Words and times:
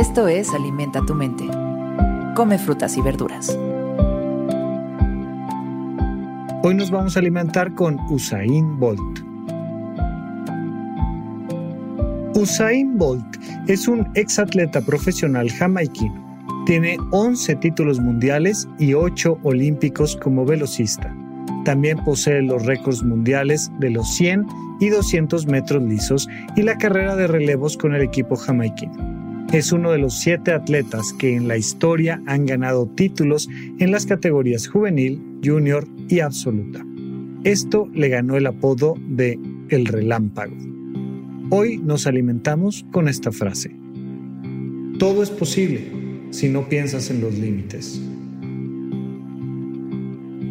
Esto 0.00 0.28
es 0.28 0.54
Alimenta 0.54 1.04
tu 1.04 1.14
mente. 1.14 1.44
Come 2.34 2.56
frutas 2.56 2.96
y 2.96 3.02
verduras. 3.02 3.50
Hoy 6.62 6.74
nos 6.74 6.90
vamos 6.90 7.16
a 7.16 7.20
alimentar 7.20 7.74
con 7.74 8.00
Usain 8.08 8.80
Bolt. 8.80 9.20
Usain 12.34 12.96
Bolt 12.96 13.36
es 13.66 13.88
un 13.88 14.08
exatleta 14.14 14.80
profesional 14.80 15.50
jamaiquino. 15.50 16.14
Tiene 16.64 16.96
11 17.10 17.56
títulos 17.56 18.00
mundiales 18.00 18.66
y 18.78 18.94
8 18.94 19.40
olímpicos 19.42 20.16
como 20.16 20.46
velocista. 20.46 21.14
También 21.66 22.02
posee 22.06 22.40
los 22.40 22.64
récords 22.64 23.02
mundiales 23.02 23.70
de 23.80 23.90
los 23.90 24.14
100 24.14 24.46
y 24.80 24.88
200 24.88 25.46
metros 25.46 25.82
lisos 25.82 26.26
y 26.56 26.62
la 26.62 26.78
carrera 26.78 27.16
de 27.16 27.26
relevos 27.26 27.76
con 27.76 27.94
el 27.94 28.00
equipo 28.00 28.36
jamaiquino. 28.36 29.19
Es 29.52 29.72
uno 29.72 29.90
de 29.90 29.98
los 29.98 30.20
siete 30.20 30.52
atletas 30.52 31.12
que 31.18 31.34
en 31.34 31.48
la 31.48 31.56
historia 31.56 32.22
han 32.26 32.46
ganado 32.46 32.86
títulos 32.86 33.48
en 33.80 33.90
las 33.90 34.06
categorías 34.06 34.68
juvenil, 34.68 35.40
junior 35.44 35.88
y 36.08 36.20
absoluta. 36.20 36.86
Esto 37.42 37.88
le 37.92 38.08
ganó 38.10 38.36
el 38.36 38.46
apodo 38.46 38.94
de 39.08 39.40
El 39.68 39.86
Relámpago. 39.86 40.54
Hoy 41.50 41.78
nos 41.78 42.06
alimentamos 42.06 42.86
con 42.92 43.08
esta 43.08 43.32
frase. 43.32 43.74
Todo 45.00 45.20
es 45.20 45.30
posible 45.30 45.90
si 46.30 46.48
no 46.48 46.68
piensas 46.68 47.10
en 47.10 47.20
los 47.20 47.36
límites. 47.36 48.00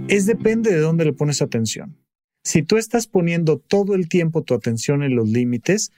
Es 0.09 0.25
depende 0.25 0.71
de 0.71 0.79
dónde 0.79 1.05
le 1.05 1.13
pones 1.13 1.41
atención. 1.41 1.95
Si 2.43 2.63
tú 2.63 2.75
estás 2.75 3.07
poniendo 3.07 3.59
todo 3.59 3.95
el 3.95 4.09
tiempo 4.09 4.43
tu 4.43 4.55
atención 4.55 5.03
en 5.03 5.15
los 5.15 5.29
límites, 5.29 5.93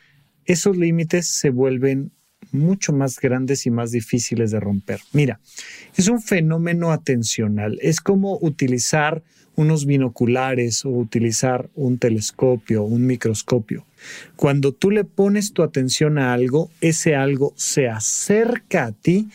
esos 0.45 0.77
límites 0.77 1.27
se 1.29 1.49
vuelven 1.49 2.11
mucho 2.51 2.93
más 2.93 3.19
grandes 3.19 3.65
y 3.65 3.71
más 3.71 3.91
difíciles 3.91 4.51
de 4.51 4.59
romper. 4.59 5.01
Mira, 5.13 5.39
es 5.95 6.07
un 6.07 6.21
fenómeno 6.21 6.91
atencional. 6.91 7.77
Es 7.81 8.01
como 8.01 8.37
utilizar 8.41 9.23
unos 9.55 9.85
binoculares 9.85 10.85
o 10.85 10.89
utilizar 10.89 11.69
un 11.75 11.97
telescopio, 11.97 12.83
un 12.83 13.05
microscopio. 13.05 13.85
Cuando 14.35 14.71
tú 14.71 14.91
le 14.91 15.03
pones 15.03 15.53
tu 15.53 15.63
atención 15.63 16.17
a 16.17 16.33
algo, 16.33 16.71
ese 16.81 17.15
algo 17.15 17.53
se 17.55 17.87
acerca 17.87 18.85
a 18.85 18.91
ti 18.91 19.29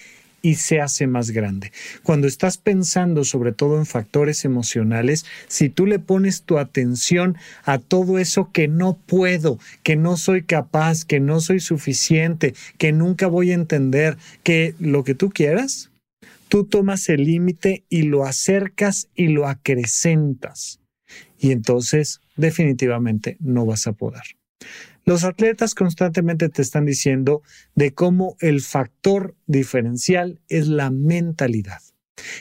y 0.47 0.55
se 0.55 0.80
hace 0.80 1.08
más 1.08 1.33
grande. 1.33 1.72
Cuando 2.05 2.28
estás 2.28 2.56
pensando 2.56 3.25
sobre 3.25 3.50
todo 3.50 3.78
en 3.78 3.84
factores 3.84 4.44
emocionales, 4.44 5.27
si 5.48 5.70
tú 5.70 5.86
le 5.86 5.98
pones 5.98 6.44
tu 6.44 6.58
atención 6.58 7.36
a 7.64 7.78
todo 7.78 8.20
eso 8.20 8.52
que 8.52 8.69
no 8.69 8.97
puedo, 8.97 9.58
que 9.83 9.97
no 9.97 10.17
soy 10.17 10.44
capaz, 10.44 11.05
que 11.05 11.19
no 11.19 11.41
soy 11.41 11.58
suficiente, 11.58 12.55
que 12.78 12.92
nunca 12.92 13.27
voy 13.27 13.50
a 13.50 13.55
entender, 13.55 14.19
que 14.44 14.77
lo 14.78 15.02
que 15.02 15.17
tú 15.17 15.30
quieras, 15.30 15.91
tú 16.47 16.62
tomas 16.62 17.08
el 17.08 17.24
límite 17.24 17.83
y 17.89 18.02
lo 18.02 18.24
acercas 18.24 19.08
y 19.17 19.27
lo 19.27 19.48
acrecentas. 19.48 20.78
Y 21.41 21.50
entonces 21.50 22.20
definitivamente 22.36 23.36
no 23.41 23.67
vas 23.67 23.89
a 23.89 23.94
poder. 23.94 24.22
Los 25.08 25.22
atletas 25.22 25.76
constantemente 25.76 26.48
te 26.48 26.62
están 26.62 26.84
diciendo 26.84 27.42
de 27.76 27.94
cómo 27.94 28.36
el 28.40 28.60
factor 28.60 29.36
diferencial 29.46 30.40
es 30.48 30.66
la 30.66 30.90
mentalidad. 30.90 31.78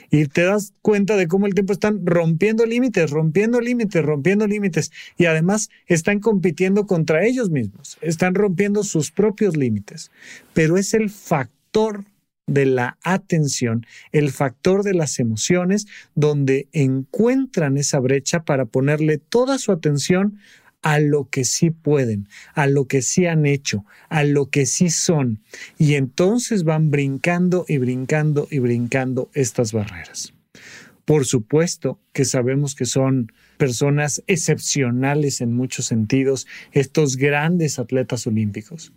Y 0.09 0.25
te 0.25 0.45
das 0.45 0.73
cuenta 0.81 1.15
de 1.15 1.27
cómo 1.27 1.45
el 1.45 1.53
tiempo 1.53 1.73
están 1.73 2.03
rompiendo 2.07 2.65
límites, 2.65 3.11
rompiendo 3.11 3.61
límites, 3.61 4.03
rompiendo 4.03 4.47
límites. 4.47 4.91
Y 5.15 5.25
además 5.25 5.69
están 5.85 6.19
compitiendo 6.19 6.87
contra 6.87 7.23
ellos 7.23 7.51
mismos, 7.51 7.99
están 8.01 8.33
rompiendo 8.33 8.83
sus 8.83 9.11
propios 9.11 9.55
límites. 9.55 10.09
Pero 10.53 10.77
es 10.77 10.95
el 10.95 11.11
factor 11.11 12.05
de 12.47 12.65
la 12.65 12.97
atención, 13.03 13.85
el 14.11 14.31
factor 14.31 14.81
de 14.81 14.95
las 14.95 15.19
emociones, 15.19 15.85
donde 16.15 16.67
encuentran 16.71 17.77
esa 17.77 17.99
brecha 17.99 18.43
para 18.43 18.65
ponerle 18.65 19.19
toda 19.19 19.59
su 19.59 19.71
atención 19.71 20.39
a 20.85 20.99
lo 20.99 21.27
que 21.31 21.45
sí 21.45 21.71
pueden, 21.71 22.29
a 22.53 22.67
lo 22.67 22.85
que 22.85 23.01
sí 23.01 23.25
han 23.25 23.47
hecho, 23.47 23.85
a 24.07 24.23
lo 24.23 24.51
que 24.51 24.67
sí 24.67 24.91
son. 24.91 25.41
Y 25.79 25.95
entonces 25.95 26.63
van 26.63 26.91
brincando 26.91 27.65
y 27.67 27.79
brincando 27.79 28.47
y 28.51 28.59
brincando 28.59 29.31
estas 29.33 29.73
barreras. 29.73 30.35
Por 31.03 31.25
supuesto 31.25 31.99
que 32.13 32.23
sabemos 32.23 32.75
que 32.75 32.85
son 32.85 33.31
personas 33.57 34.23
excepcionales 34.27 35.41
en 35.41 35.53
muchos 35.53 35.87
sentidos, 35.87 36.45
estos 36.71 37.17
grandes 37.17 37.79
atletas 37.79 38.27
olímpicos. 38.27 38.93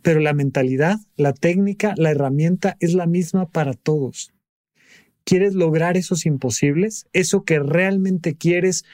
Pero 0.00 0.20
la 0.20 0.32
mentalidad, 0.32 0.96
la 1.16 1.34
técnica, 1.34 1.92
la 1.98 2.12
herramienta 2.12 2.78
es 2.80 2.94
la 2.94 3.06
misma 3.06 3.50
para 3.50 3.74
todos. 3.74 4.32
¿Quieres 5.24 5.54
lograr 5.54 5.98
esos 5.98 6.24
imposibles? 6.24 7.08
Eso 7.12 7.44
que 7.44 7.58
realmente 7.58 8.36
quieres 8.36 8.84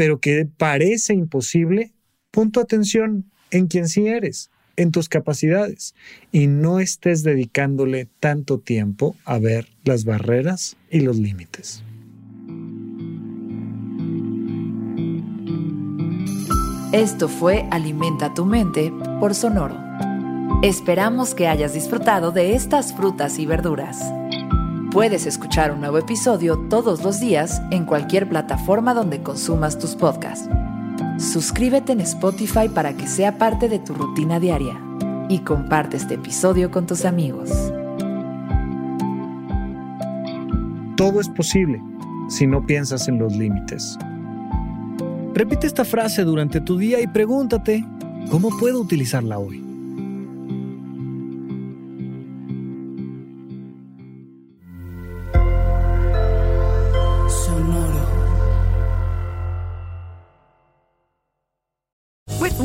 pero 0.00 0.18
que 0.18 0.46
parece 0.46 1.12
imposible, 1.12 1.92
pon 2.30 2.52
tu 2.52 2.60
atención 2.60 3.30
en 3.50 3.66
quien 3.66 3.86
sí 3.86 4.06
eres, 4.06 4.50
en 4.76 4.92
tus 4.92 5.10
capacidades, 5.10 5.94
y 6.32 6.46
no 6.46 6.80
estés 6.80 7.22
dedicándole 7.22 8.08
tanto 8.18 8.58
tiempo 8.60 9.14
a 9.26 9.38
ver 9.38 9.68
las 9.84 10.06
barreras 10.06 10.78
y 10.90 11.00
los 11.00 11.18
límites. 11.18 11.82
Esto 16.92 17.28
fue 17.28 17.68
Alimenta 17.70 18.32
tu 18.32 18.46
mente 18.46 18.90
por 19.20 19.34
Sonoro. 19.34 19.76
Esperamos 20.62 21.34
que 21.34 21.46
hayas 21.46 21.74
disfrutado 21.74 22.32
de 22.32 22.54
estas 22.54 22.96
frutas 22.96 23.38
y 23.38 23.44
verduras. 23.44 24.00
Puedes 24.90 25.24
escuchar 25.24 25.70
un 25.70 25.78
nuevo 25.78 25.98
episodio 25.98 26.58
todos 26.68 27.04
los 27.04 27.20
días 27.20 27.62
en 27.70 27.84
cualquier 27.84 28.28
plataforma 28.28 28.92
donde 28.92 29.22
consumas 29.22 29.78
tus 29.78 29.94
podcasts. 29.94 30.48
Suscríbete 31.16 31.92
en 31.92 32.00
Spotify 32.00 32.68
para 32.68 32.94
que 32.94 33.06
sea 33.06 33.38
parte 33.38 33.68
de 33.68 33.78
tu 33.78 33.94
rutina 33.94 34.40
diaria 34.40 34.80
y 35.28 35.38
comparte 35.40 35.96
este 35.96 36.14
episodio 36.14 36.72
con 36.72 36.88
tus 36.88 37.04
amigos. 37.04 37.50
Todo 40.96 41.20
es 41.20 41.28
posible 41.28 41.80
si 42.28 42.48
no 42.48 42.66
piensas 42.66 43.06
en 43.06 43.20
los 43.20 43.36
límites. 43.36 43.96
Repite 45.34 45.68
esta 45.68 45.84
frase 45.84 46.24
durante 46.24 46.60
tu 46.60 46.76
día 46.76 47.00
y 47.00 47.06
pregúntate, 47.06 47.86
¿cómo 48.28 48.50
puedo 48.58 48.80
utilizarla 48.80 49.38
hoy? 49.38 49.69